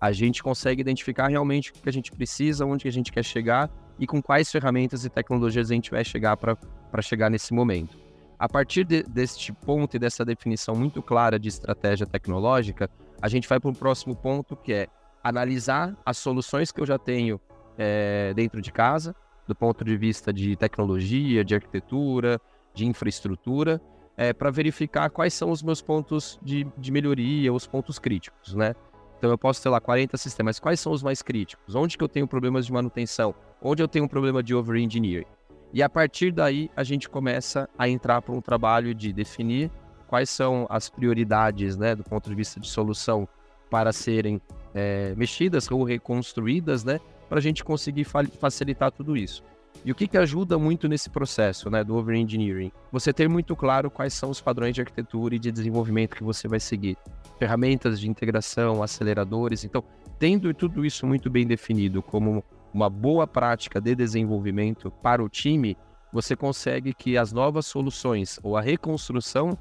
a 0.00 0.12
gente 0.12 0.42
consegue 0.42 0.80
identificar 0.80 1.28
realmente 1.28 1.70
o 1.70 1.74
que 1.74 1.88
a 1.88 1.92
gente 1.92 2.10
precisa, 2.12 2.66
onde 2.66 2.86
a 2.86 2.92
gente 2.92 3.12
quer 3.12 3.24
chegar 3.24 3.70
e 3.98 4.06
com 4.06 4.20
quais 4.20 4.50
ferramentas 4.50 5.04
e 5.04 5.10
tecnologias 5.10 5.70
a 5.70 5.74
gente 5.74 5.90
vai 5.90 6.04
chegar 6.04 6.36
para 6.36 7.02
chegar 7.02 7.30
nesse 7.30 7.52
momento. 7.54 7.96
A 8.38 8.48
partir 8.48 8.84
de, 8.84 9.04
deste 9.04 9.52
ponto 9.52 9.94
e 9.94 10.00
dessa 10.00 10.24
definição 10.24 10.74
muito 10.74 11.00
clara 11.00 11.38
de 11.38 11.48
estratégia 11.48 12.04
tecnológica, 12.04 12.90
a 13.20 13.28
gente 13.28 13.48
vai 13.48 13.60
para 13.60 13.70
o 13.70 13.74
próximo 13.74 14.16
ponto 14.16 14.56
que 14.56 14.72
é 14.72 14.88
analisar 15.22 15.96
as 16.04 16.18
soluções 16.18 16.72
que 16.72 16.80
eu 16.80 16.86
já 16.86 16.98
tenho 16.98 17.40
é, 17.78 18.32
dentro 18.34 18.60
de 18.60 18.72
casa, 18.72 19.14
do 19.52 19.54
ponto 19.54 19.84
de 19.84 19.94
vista 19.98 20.32
de 20.32 20.56
tecnologia, 20.56 21.44
de 21.44 21.54
arquitetura, 21.54 22.40
de 22.72 22.86
infraestrutura, 22.86 23.80
é, 24.16 24.32
para 24.32 24.50
verificar 24.50 25.10
quais 25.10 25.34
são 25.34 25.50
os 25.50 25.62
meus 25.62 25.82
pontos 25.82 26.38
de, 26.42 26.66
de 26.78 26.90
melhoria, 26.90 27.52
os 27.52 27.66
pontos 27.66 27.98
críticos, 27.98 28.54
né? 28.54 28.74
Então 29.18 29.30
eu 29.30 29.36
posso 29.36 29.62
ter 29.62 29.68
lá 29.68 29.78
40 29.78 30.16
sistemas, 30.16 30.58
quais 30.58 30.80
são 30.80 30.90
os 30.90 31.02
mais 31.02 31.20
críticos? 31.20 31.74
Onde 31.74 31.98
que 31.98 32.02
eu 32.02 32.08
tenho 32.08 32.26
problemas 32.26 32.64
de 32.64 32.72
manutenção? 32.72 33.34
Onde 33.60 33.82
eu 33.82 33.86
tenho 33.86 34.06
um 34.06 34.08
problema 34.08 34.42
de 34.42 34.54
over-engineering? 34.54 35.26
E 35.72 35.82
a 35.82 35.88
partir 35.88 36.32
daí, 36.32 36.70
a 36.74 36.82
gente 36.82 37.08
começa 37.08 37.68
a 37.78 37.86
entrar 37.88 38.22
para 38.22 38.34
um 38.34 38.40
trabalho 38.40 38.94
de 38.94 39.12
definir 39.12 39.70
quais 40.08 40.30
são 40.30 40.66
as 40.68 40.88
prioridades, 40.88 41.76
né, 41.76 41.94
do 41.94 42.02
ponto 42.02 42.28
de 42.28 42.34
vista 42.34 42.58
de 42.58 42.68
solução 42.68 43.28
para 43.70 43.92
serem 43.92 44.40
é, 44.74 45.14
mexidas 45.14 45.70
ou 45.70 45.84
reconstruídas, 45.84 46.84
né, 46.84 47.00
para 47.32 47.38
a 47.38 47.42
gente 47.42 47.64
conseguir 47.64 48.04
fa 48.04 48.22
facilitar 48.38 48.92
tudo 48.92 49.16
isso. 49.16 49.42
E 49.86 49.90
o 49.90 49.94
que, 49.94 50.06
que 50.06 50.18
ajuda 50.18 50.58
muito 50.58 50.86
nesse 50.86 51.08
processo, 51.08 51.70
né, 51.70 51.82
do 51.82 51.96
over-engineering? 51.96 52.70
Você 52.92 53.10
ter 53.10 53.26
muito 53.26 53.56
claro 53.56 53.90
quais 53.90 54.12
são 54.12 54.28
os 54.28 54.38
padrões 54.38 54.74
de 54.74 54.82
arquitetura 54.82 55.34
e 55.34 55.38
de 55.38 55.50
desenvolvimento 55.50 56.14
que 56.14 56.22
você 56.22 56.46
vai 56.46 56.60
seguir. 56.60 56.94
Ferramentas 57.38 57.98
de 57.98 58.06
integração, 58.06 58.82
aceleradores. 58.82 59.64
Então, 59.64 59.82
tendo 60.18 60.52
tudo 60.52 60.84
isso 60.84 61.06
muito 61.06 61.30
bem 61.30 61.46
definido 61.46 62.02
como 62.02 62.44
uma 62.70 62.90
boa 62.90 63.26
prática 63.26 63.80
de 63.80 63.94
desenvolvimento 63.94 64.90
para 64.90 65.24
o 65.24 65.28
time, 65.30 65.74
você 66.12 66.36
consegue 66.36 66.92
que 66.92 67.16
as 67.16 67.32
novas 67.32 67.64
soluções 67.64 68.38
ou 68.42 68.58
a 68.58 68.60
reconstrução, 68.60 69.56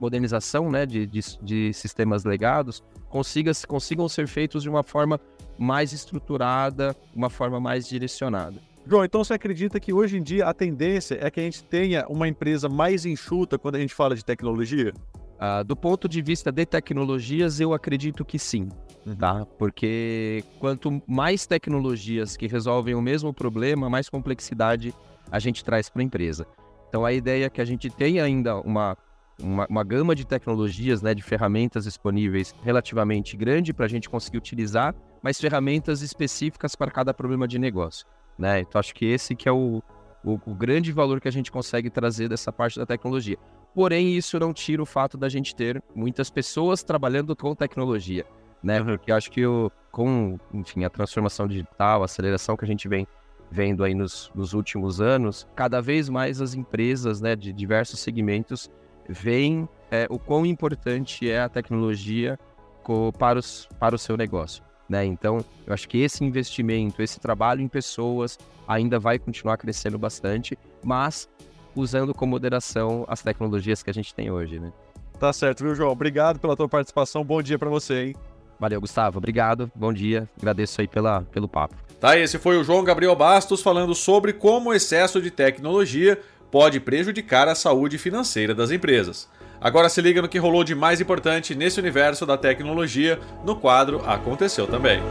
modernização 0.00 0.70
né, 0.70 0.86
de, 0.86 1.06
de, 1.06 1.20
de 1.42 1.72
sistemas 1.74 2.24
legados 2.24 2.82
consiga, 3.10 3.52
consigam 3.68 4.08
ser 4.08 4.26
feitos 4.26 4.62
de 4.62 4.70
uma 4.70 4.82
forma 4.82 5.20
mais 5.60 5.92
estruturada, 5.92 6.96
uma 7.14 7.28
forma 7.28 7.60
mais 7.60 7.86
direcionada. 7.86 8.56
João, 8.86 9.04
então 9.04 9.22
você 9.22 9.34
acredita 9.34 9.78
que 9.78 9.92
hoje 9.92 10.16
em 10.16 10.22
dia 10.22 10.46
a 10.46 10.54
tendência 10.54 11.18
é 11.20 11.30
que 11.30 11.38
a 11.38 11.42
gente 11.42 11.62
tenha 11.62 12.06
uma 12.08 12.26
empresa 12.26 12.66
mais 12.66 13.04
enxuta 13.04 13.58
quando 13.58 13.74
a 13.74 13.78
gente 13.78 13.94
fala 13.94 14.16
de 14.16 14.24
tecnologia? 14.24 14.94
Uh, 15.36 15.62
do 15.62 15.76
ponto 15.76 16.08
de 16.08 16.22
vista 16.22 16.50
de 16.50 16.64
tecnologias, 16.64 17.60
eu 17.60 17.74
acredito 17.74 18.24
que 18.24 18.38
sim, 18.38 18.70
uhum. 19.06 19.14
tá? 19.14 19.44
Porque 19.58 20.42
quanto 20.58 21.02
mais 21.06 21.46
tecnologias 21.46 22.38
que 22.38 22.46
resolvem 22.46 22.94
o 22.94 23.02
mesmo 23.02 23.32
problema, 23.32 23.90
mais 23.90 24.08
complexidade 24.08 24.94
a 25.30 25.38
gente 25.38 25.62
traz 25.62 25.90
para 25.90 26.00
a 26.00 26.04
empresa. 26.04 26.46
Então 26.88 27.04
a 27.04 27.12
ideia 27.12 27.44
é 27.44 27.50
que 27.50 27.60
a 27.60 27.64
gente 27.66 27.90
tenha 27.90 28.24
ainda 28.24 28.56
uma, 28.60 28.96
uma, 29.38 29.66
uma 29.68 29.84
gama 29.84 30.14
de 30.14 30.26
tecnologias, 30.26 31.02
né, 31.02 31.14
de 31.14 31.22
ferramentas 31.22 31.84
disponíveis 31.84 32.54
relativamente 32.62 33.36
grande 33.36 33.74
para 33.74 33.84
a 33.84 33.88
gente 33.88 34.08
conseguir 34.08 34.38
utilizar, 34.38 34.94
mas 35.22 35.40
ferramentas 35.40 36.02
específicas 36.02 36.74
para 36.74 36.90
cada 36.90 37.12
problema 37.12 37.46
de 37.46 37.58
negócio, 37.58 38.06
né? 38.38 38.60
Então 38.60 38.78
acho 38.78 38.94
que 38.94 39.06
esse 39.06 39.34
que 39.34 39.48
é 39.48 39.52
o, 39.52 39.82
o, 40.24 40.40
o 40.46 40.54
grande 40.54 40.92
valor 40.92 41.20
que 41.20 41.28
a 41.28 41.32
gente 41.32 41.50
consegue 41.50 41.90
trazer 41.90 42.28
dessa 42.28 42.52
parte 42.52 42.78
da 42.78 42.86
tecnologia. 42.86 43.36
Porém, 43.74 44.16
isso 44.16 44.38
não 44.38 44.52
tira 44.52 44.82
o 44.82 44.86
fato 44.86 45.16
da 45.16 45.28
gente 45.28 45.54
ter 45.54 45.82
muitas 45.94 46.28
pessoas 46.28 46.82
trabalhando 46.82 47.36
com 47.36 47.54
tecnologia, 47.54 48.24
né? 48.62 48.80
Uhum. 48.80 48.86
Porque 48.86 49.12
acho 49.12 49.30
que 49.30 49.46
o, 49.46 49.70
com, 49.92 50.38
enfim, 50.52 50.84
a 50.84 50.90
transformação 50.90 51.46
digital, 51.46 52.02
a 52.02 52.04
aceleração 52.06 52.56
que 52.56 52.64
a 52.64 52.68
gente 52.68 52.88
vem 52.88 53.06
vendo 53.50 53.82
aí 53.82 53.94
nos, 53.94 54.30
nos 54.34 54.54
últimos 54.54 55.00
anos, 55.00 55.46
cada 55.56 55.80
vez 55.80 56.08
mais 56.08 56.40
as 56.40 56.54
empresas, 56.54 57.20
né, 57.20 57.34
de 57.34 57.52
diversos 57.52 57.98
segmentos 57.98 58.70
veem 59.08 59.68
é, 59.90 60.06
o 60.08 60.18
quão 60.18 60.46
importante 60.46 61.28
é 61.28 61.40
a 61.40 61.48
tecnologia 61.48 62.38
co, 62.84 63.12
para, 63.18 63.38
os, 63.38 63.68
para 63.78 63.94
o 63.94 63.98
seu 63.98 64.16
negócio. 64.16 64.62
Né? 64.90 65.04
Então, 65.04 65.44
eu 65.64 65.72
acho 65.72 65.88
que 65.88 65.98
esse 65.98 66.24
investimento, 66.24 67.00
esse 67.00 67.20
trabalho 67.20 67.60
em 67.60 67.68
pessoas 67.68 68.36
ainda 68.66 68.98
vai 68.98 69.20
continuar 69.20 69.56
crescendo 69.56 69.96
bastante, 69.96 70.58
mas 70.82 71.28
usando 71.76 72.12
com 72.12 72.26
moderação 72.26 73.04
as 73.06 73.22
tecnologias 73.22 73.84
que 73.84 73.90
a 73.90 73.94
gente 73.94 74.12
tem 74.12 74.32
hoje, 74.32 74.58
né? 74.58 74.72
Tá 75.16 75.32
certo, 75.32 75.62
viu, 75.62 75.76
João? 75.76 75.92
Obrigado 75.92 76.40
pela 76.40 76.56
tua 76.56 76.68
participação. 76.68 77.22
Bom 77.22 77.40
dia 77.40 77.56
para 77.56 77.70
você, 77.70 78.06
hein? 78.06 78.16
Valeu, 78.58 78.80
Gustavo. 78.80 79.18
Obrigado. 79.18 79.70
Bom 79.76 79.92
dia. 79.92 80.28
Agradeço 80.36 80.80
aí 80.80 80.88
pela, 80.88 81.22
pelo 81.22 81.46
papo. 81.46 81.76
Tá, 82.00 82.18
esse 82.18 82.36
foi 82.38 82.58
o 82.58 82.64
João 82.64 82.82
Gabriel 82.82 83.14
Bastos 83.14 83.62
falando 83.62 83.94
sobre 83.94 84.32
como 84.32 84.70
o 84.70 84.74
excesso 84.74 85.22
de 85.22 85.30
tecnologia 85.30 86.18
pode 86.50 86.80
prejudicar 86.80 87.46
a 87.46 87.54
saúde 87.54 87.96
financeira 87.96 88.54
das 88.56 88.72
empresas. 88.72 89.28
Agora 89.60 89.90
se 89.90 90.00
liga 90.00 90.22
no 90.22 90.28
que 90.28 90.38
rolou 90.38 90.64
de 90.64 90.74
mais 90.74 91.02
importante 91.02 91.54
nesse 91.54 91.78
universo 91.78 92.24
da 92.24 92.38
tecnologia 92.38 93.20
no 93.44 93.54
quadro 93.54 94.02
Aconteceu 94.06 94.66
também. 94.66 95.02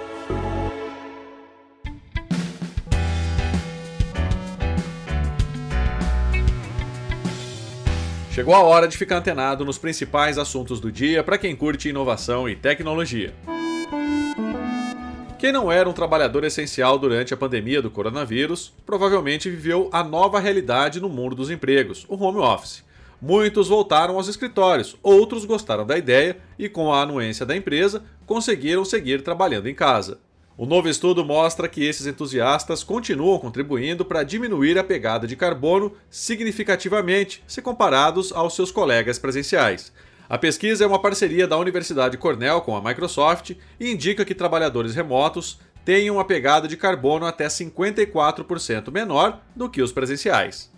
Chegou 8.31 8.55
a 8.55 8.63
hora 8.63 8.87
de 8.87 8.97
ficar 8.97 9.17
antenado 9.17 9.63
nos 9.63 9.77
principais 9.77 10.39
assuntos 10.39 10.79
do 10.79 10.91
dia 10.91 11.23
para 11.23 11.37
quem 11.37 11.55
curte 11.55 11.89
inovação 11.89 12.49
e 12.49 12.55
tecnologia. 12.55 13.35
Quem 15.37 15.51
não 15.51 15.71
era 15.71 15.87
um 15.87 15.93
trabalhador 15.93 16.43
essencial 16.43 16.97
durante 16.97 17.33
a 17.33 17.37
pandemia 17.37 17.81
do 17.81 17.91
coronavírus, 17.91 18.73
provavelmente 18.83 19.49
viveu 19.49 19.89
a 19.91 20.03
nova 20.03 20.39
realidade 20.39 20.99
no 20.99 21.07
mundo 21.07 21.35
dos 21.35 21.51
empregos, 21.51 22.05
o 22.09 22.21
home 22.21 22.39
office. 22.39 22.88
Muitos 23.21 23.67
voltaram 23.67 24.15
aos 24.15 24.29
escritórios, 24.29 24.95
outros 25.03 25.43
gostaram 25.43 25.85
da 25.85 25.97
ideia 25.97 26.37
e, 26.57 26.69
com 26.69 26.93
a 26.93 27.01
anuência 27.01 27.45
da 27.45 27.55
empresa, 27.55 28.03
conseguiram 28.25 28.85
seguir 28.85 29.21
trabalhando 29.21 29.67
em 29.67 29.75
casa. 29.75 30.19
O 30.57 30.65
novo 30.65 30.89
estudo 30.89 31.23
mostra 31.23 31.69
que 31.69 31.85
esses 31.85 32.05
entusiastas 32.05 32.83
continuam 32.83 33.39
contribuindo 33.39 34.03
para 34.03 34.23
diminuir 34.23 34.77
a 34.77 34.83
pegada 34.83 35.25
de 35.25 35.35
carbono 35.35 35.93
significativamente 36.09 37.43
se 37.47 37.61
comparados 37.61 38.31
aos 38.31 38.55
seus 38.55 38.71
colegas 38.71 39.17
presenciais. 39.17 39.91
A 40.29 40.37
pesquisa 40.37 40.83
é 40.83 40.87
uma 40.87 41.01
parceria 41.01 41.47
da 41.47 41.57
Universidade 41.57 42.17
Cornell 42.17 42.61
com 42.61 42.75
a 42.75 42.81
Microsoft 42.81 43.51
e 43.79 43.91
indica 43.91 44.23
que 44.23 44.35
trabalhadores 44.35 44.95
remotos 44.95 45.59
têm 45.83 46.11
uma 46.11 46.25
pegada 46.25 46.67
de 46.67 46.77
carbono 46.77 47.25
até 47.25 47.47
54% 47.47 48.91
menor 48.91 49.41
do 49.55 49.69
que 49.69 49.81
os 49.81 49.91
presenciais. 49.91 50.69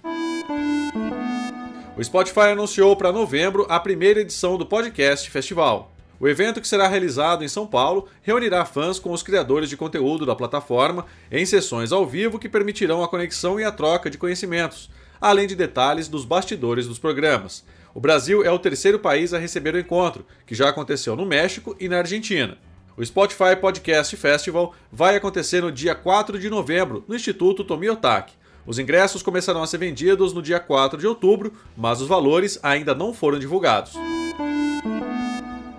O 2.01 2.03
Spotify 2.03 2.49
anunciou 2.53 2.95
para 2.95 3.11
novembro 3.11 3.63
a 3.69 3.79
primeira 3.79 4.21
edição 4.21 4.57
do 4.57 4.65
Podcast 4.65 5.29
Festival. 5.29 5.93
O 6.19 6.27
evento, 6.27 6.59
que 6.59 6.67
será 6.67 6.87
realizado 6.87 7.43
em 7.43 7.47
São 7.47 7.67
Paulo, 7.67 8.07
reunirá 8.23 8.65
fãs 8.65 8.97
com 8.97 9.11
os 9.11 9.21
criadores 9.21 9.69
de 9.69 9.77
conteúdo 9.77 10.25
da 10.25 10.35
plataforma 10.35 11.05
em 11.31 11.45
sessões 11.45 11.91
ao 11.91 12.03
vivo 12.03 12.39
que 12.39 12.49
permitirão 12.49 13.03
a 13.03 13.07
conexão 13.07 13.59
e 13.59 13.63
a 13.63 13.71
troca 13.71 14.09
de 14.09 14.17
conhecimentos, 14.17 14.89
além 15.21 15.45
de 15.45 15.55
detalhes 15.55 16.07
dos 16.07 16.25
bastidores 16.25 16.87
dos 16.87 16.97
programas. 16.97 17.63
O 17.93 17.99
Brasil 17.99 18.43
é 18.43 18.49
o 18.49 18.57
terceiro 18.57 18.97
país 18.97 19.31
a 19.31 19.37
receber 19.37 19.75
o 19.75 19.79
encontro, 19.79 20.25
que 20.47 20.55
já 20.55 20.69
aconteceu 20.69 21.15
no 21.15 21.23
México 21.23 21.75
e 21.79 21.87
na 21.87 21.99
Argentina. 21.99 22.57
O 22.97 23.05
Spotify 23.05 23.55
Podcast 23.61 24.17
Festival 24.17 24.73
vai 24.91 25.17
acontecer 25.17 25.61
no 25.61 25.71
dia 25.71 25.93
4 25.93 26.39
de 26.39 26.49
novembro, 26.49 27.05
no 27.07 27.15
Instituto 27.15 27.63
Tomi 27.63 27.91
Otaki. 27.91 28.40
Os 28.65 28.77
ingressos 28.77 29.23
começarão 29.23 29.63
a 29.63 29.67
ser 29.67 29.77
vendidos 29.77 30.33
no 30.33 30.41
dia 30.41 30.59
4 30.59 30.99
de 30.99 31.07
outubro, 31.07 31.53
mas 31.75 32.01
os 32.01 32.07
valores 32.07 32.59
ainda 32.61 32.93
não 32.93 33.13
foram 33.13 33.39
divulgados. 33.39 33.93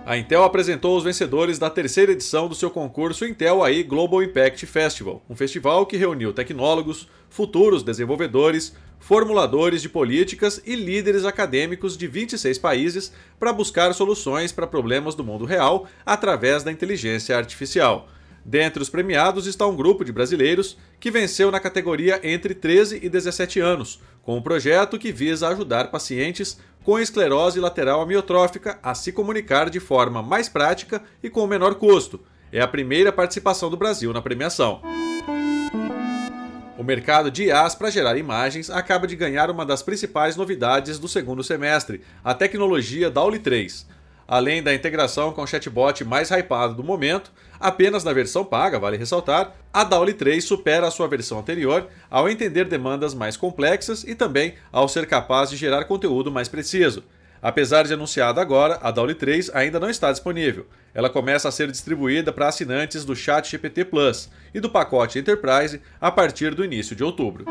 A 0.05 0.17
Intel 0.17 0.43
apresentou 0.43 0.97
os 0.97 1.03
vencedores 1.05 1.57
da 1.57 1.69
terceira 1.69 2.11
edição 2.11 2.49
do 2.49 2.55
seu 2.55 2.69
concurso 2.69 3.25
Intel 3.25 3.63
AI 3.63 3.83
Global 3.83 4.21
Impact 4.21 4.65
Festival, 4.65 5.23
um 5.29 5.35
festival 5.35 5.85
que 5.85 5.95
reuniu 5.95 6.33
tecnólogos, 6.33 7.07
futuros 7.29 7.83
desenvolvedores, 7.83 8.75
formuladores 8.99 9.81
de 9.81 9.87
políticas 9.87 10.61
e 10.65 10.75
líderes 10.75 11.23
acadêmicos 11.23 11.97
de 11.97 12.05
26 12.05 12.57
países 12.57 13.13
para 13.39 13.53
buscar 13.53 13.93
soluções 13.93 14.51
para 14.51 14.67
problemas 14.67 15.15
do 15.15 15.23
mundo 15.23 15.45
real 15.45 15.87
através 16.05 16.63
da 16.63 16.71
inteligência 16.71 17.37
artificial. 17.37 18.09
Dentre 18.45 18.81
os 18.83 18.89
premiados 18.89 19.47
está 19.47 19.65
um 19.65 19.75
grupo 19.75 20.03
de 20.03 20.11
brasileiros 20.11 20.77
que 20.99 21.09
venceu 21.09 21.49
na 21.49 21.59
categoria 21.59 22.19
entre 22.23 22.53
13 22.53 22.99
e 23.01 23.09
17 23.09 23.59
anos, 23.59 24.01
com 24.21 24.37
um 24.37 24.41
projeto 24.41 24.99
que 24.99 25.11
visa 25.11 25.47
ajudar 25.47 25.89
pacientes 25.91 26.59
com 26.83 26.99
esclerose 26.99 27.59
lateral 27.59 28.01
amiotrófica 28.01 28.77
a 28.83 28.93
se 28.93 29.13
comunicar 29.13 29.69
de 29.69 29.79
forma 29.79 30.21
mais 30.21 30.49
prática 30.49 31.01
e 31.21 31.29
com 31.29 31.47
menor 31.47 31.75
custo. 31.75 32.19
É 32.51 32.61
a 32.61 32.67
primeira 32.67 33.11
participação 33.11 33.69
do 33.69 33.77
Brasil 33.77 34.11
na 34.11 34.21
premiação. 34.21 34.81
O 36.77 36.83
mercado 36.83 37.31
de 37.31 37.45
IAs 37.45 37.75
para 37.75 37.89
gerar 37.89 38.17
imagens 38.17 38.69
acaba 38.69 39.07
de 39.07 39.15
ganhar 39.15 39.49
uma 39.49 39.65
das 39.65 39.81
principais 39.81 40.35
novidades 40.35 40.99
do 40.99 41.07
segundo 41.07 41.41
semestre, 41.41 42.01
a 42.21 42.33
tecnologia 42.33 43.09
DALL-E 43.09 43.39
3. 43.39 43.87
Além 44.27 44.63
da 44.63 44.73
integração 44.73 45.31
com 45.31 45.43
o 45.43 45.47
chatbot 45.47 46.03
mais 46.03 46.29
hypado 46.29 46.73
do 46.73 46.83
momento, 46.83 47.31
apenas 47.63 48.03
na 48.03 48.11
versão 48.11 48.43
paga, 48.43 48.77
vale 48.77 48.97
ressaltar, 48.97 49.55
a 49.71 49.85
DALL-E 49.85 50.13
3 50.13 50.43
supera 50.43 50.85
a 50.85 50.91
sua 50.91 51.07
versão 51.07 51.39
anterior 51.39 51.87
ao 52.11 52.29
entender 52.29 52.65
demandas 52.65 53.13
mais 53.13 53.37
complexas 53.37 54.03
e 54.03 54.13
também 54.13 54.55
ao 54.71 54.87
ser 54.89 55.07
capaz 55.07 55.49
de 55.49 55.55
gerar 55.55 55.85
conteúdo 55.85 56.29
mais 56.29 56.49
preciso. 56.49 57.03
Apesar 57.41 57.83
de 57.85 57.93
anunciada 57.93 58.41
agora, 58.41 58.79
a 58.81 58.91
DALL-E 58.91 59.15
3 59.15 59.49
ainda 59.53 59.79
não 59.79 59.89
está 59.89 60.11
disponível. 60.11 60.67
Ela 60.93 61.09
começa 61.09 61.47
a 61.47 61.51
ser 61.51 61.71
distribuída 61.71 62.31
para 62.31 62.49
assinantes 62.49 63.05
do 63.05 63.15
Chat 63.15 63.49
GPT 63.49 63.85
Plus 63.85 64.29
e 64.53 64.59
do 64.59 64.69
pacote 64.69 65.17
Enterprise 65.17 65.81
a 65.99 66.11
partir 66.11 66.53
do 66.53 66.63
início 66.63 66.95
de 66.95 67.03
outubro. 67.03 67.45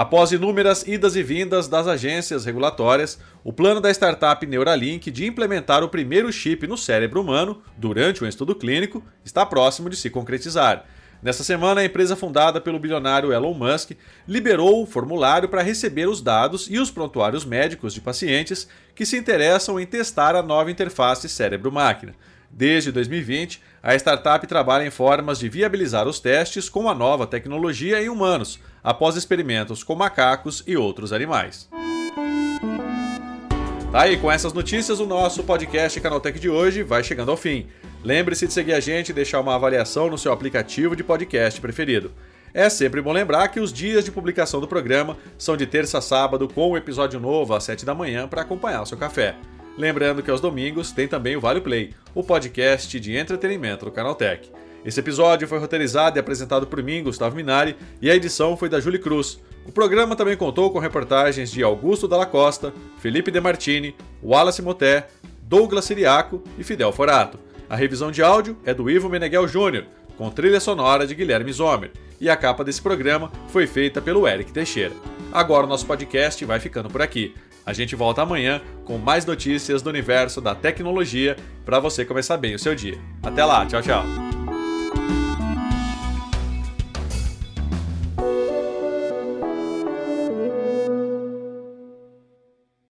Após 0.00 0.32
inúmeras 0.32 0.82
idas 0.86 1.14
e 1.14 1.22
vindas 1.22 1.68
das 1.68 1.86
agências 1.86 2.46
regulatórias, 2.46 3.18
o 3.44 3.52
plano 3.52 3.82
da 3.82 3.90
startup 3.90 4.46
Neuralink 4.46 5.10
de 5.10 5.26
implementar 5.26 5.84
o 5.84 5.90
primeiro 5.90 6.32
chip 6.32 6.66
no 6.66 6.74
cérebro 6.74 7.20
humano 7.20 7.60
durante 7.76 8.24
um 8.24 8.26
estudo 8.26 8.54
clínico 8.54 9.04
está 9.22 9.44
próximo 9.44 9.90
de 9.90 9.96
se 9.96 10.08
concretizar. 10.08 10.86
Nessa 11.22 11.44
semana, 11.44 11.82
a 11.82 11.84
empresa 11.84 12.16
fundada 12.16 12.62
pelo 12.62 12.78
bilionário 12.78 13.30
Elon 13.30 13.52
Musk 13.52 13.90
liberou 14.26 14.82
o 14.82 14.86
formulário 14.86 15.50
para 15.50 15.60
receber 15.60 16.08
os 16.08 16.22
dados 16.22 16.66
e 16.70 16.78
os 16.78 16.90
prontuários 16.90 17.44
médicos 17.44 17.92
de 17.92 18.00
pacientes 18.00 18.66
que 18.94 19.04
se 19.04 19.18
interessam 19.18 19.78
em 19.78 19.84
testar 19.84 20.34
a 20.34 20.42
nova 20.42 20.70
interface 20.70 21.28
cérebro-máquina. 21.28 22.14
Desde 22.50 22.90
2020, 22.90 23.62
a 23.82 23.94
startup 23.94 24.46
trabalha 24.46 24.86
em 24.86 24.90
formas 24.90 25.38
de 25.38 25.48
viabilizar 25.48 26.06
os 26.08 26.18
testes 26.18 26.68
com 26.68 26.88
a 26.88 26.94
nova 26.94 27.26
tecnologia 27.26 28.02
em 28.02 28.08
humanos, 28.08 28.58
após 28.82 29.16
experimentos 29.16 29.82
com 29.82 29.94
macacos 29.94 30.62
e 30.66 30.76
outros 30.76 31.12
animais. 31.12 31.68
Tá 33.92 34.02
aí, 34.02 34.16
com 34.16 34.30
essas 34.30 34.52
notícias, 34.52 35.00
o 35.00 35.06
nosso 35.06 35.42
podcast 35.42 36.00
Canaltech 36.00 36.38
de 36.38 36.48
hoje 36.48 36.82
vai 36.82 37.02
chegando 37.02 37.30
ao 37.30 37.36
fim. 37.36 37.66
Lembre-se 38.04 38.46
de 38.46 38.52
seguir 38.52 38.72
a 38.72 38.80
gente 38.80 39.08
e 39.08 39.12
deixar 39.12 39.40
uma 39.40 39.54
avaliação 39.54 40.08
no 40.08 40.16
seu 40.16 40.32
aplicativo 40.32 40.94
de 40.94 41.02
podcast 41.02 41.60
preferido. 41.60 42.12
É 42.54 42.68
sempre 42.68 43.00
bom 43.00 43.12
lembrar 43.12 43.48
que 43.48 43.60
os 43.60 43.72
dias 43.72 44.04
de 44.04 44.10
publicação 44.10 44.60
do 44.60 44.68
programa 44.68 45.16
são 45.38 45.56
de 45.56 45.66
terça 45.66 45.98
a 45.98 46.00
sábado, 46.00 46.48
com 46.48 46.70
um 46.70 46.76
episódio 46.76 47.20
novo 47.20 47.54
às 47.54 47.64
7 47.64 47.84
da 47.84 47.94
manhã 47.94 48.26
para 48.26 48.42
acompanhar 48.42 48.82
o 48.82 48.86
seu 48.86 48.98
café. 48.98 49.36
Lembrando 49.76 50.22
que 50.22 50.30
aos 50.30 50.40
domingos 50.40 50.92
tem 50.92 51.08
também 51.08 51.36
o 51.36 51.40
Vale 51.40 51.60
Play, 51.60 51.94
o 52.14 52.22
podcast 52.22 52.98
de 52.98 53.16
entretenimento 53.16 53.84
do 53.84 53.90
Canaltech. 53.90 54.50
Esse 54.84 55.00
episódio 55.00 55.46
foi 55.46 55.58
roteirizado 55.58 56.18
e 56.18 56.20
apresentado 56.20 56.66
por 56.66 56.82
mim, 56.82 57.02
Gustavo 57.02 57.36
Minari, 57.36 57.76
e 58.00 58.10
a 58.10 58.14
edição 58.14 58.56
foi 58.56 58.68
da 58.68 58.80
Julie 58.80 58.98
Cruz. 58.98 59.40
O 59.66 59.72
programa 59.72 60.16
também 60.16 60.36
contou 60.36 60.70
com 60.70 60.78
reportagens 60.78 61.50
de 61.50 61.62
Augusto 61.62 62.08
Dalla 62.08 62.26
Costa, 62.26 62.72
Felipe 62.98 63.30
De 63.30 63.40
Martini, 63.40 63.94
Wallace 64.22 64.62
Moté, 64.62 65.08
Douglas 65.42 65.84
Siriaco 65.84 66.42
e 66.58 66.64
Fidel 66.64 66.92
Forato. 66.92 67.38
A 67.68 67.76
revisão 67.76 68.10
de 68.10 68.22
áudio 68.22 68.56
é 68.64 68.72
do 68.72 68.90
Ivo 68.90 69.08
Meneghel 69.08 69.46
Jr., 69.46 69.84
com 70.16 70.30
trilha 70.30 70.60
sonora 70.60 71.06
de 71.06 71.14
Guilherme 71.14 71.52
Zomer, 71.52 71.92
e 72.20 72.28
a 72.28 72.36
capa 72.36 72.64
desse 72.64 72.82
programa 72.82 73.30
foi 73.48 73.66
feita 73.66 74.00
pelo 74.00 74.26
Eric 74.26 74.52
Teixeira. 74.52 75.09
Agora 75.32 75.66
o 75.66 75.68
nosso 75.68 75.86
podcast 75.86 76.44
vai 76.44 76.58
ficando 76.58 76.88
por 76.88 77.02
aqui. 77.02 77.34
A 77.64 77.72
gente 77.72 77.94
volta 77.94 78.22
amanhã 78.22 78.60
com 78.84 78.98
mais 78.98 79.24
notícias 79.24 79.82
do 79.82 79.90
universo 79.90 80.40
da 80.40 80.54
tecnologia 80.54 81.36
para 81.64 81.78
você 81.78 82.04
começar 82.04 82.36
bem 82.36 82.54
o 82.54 82.58
seu 82.58 82.74
dia. 82.74 82.98
Até 83.22 83.44
lá, 83.44 83.66
tchau, 83.66 83.82
tchau. 83.82 84.49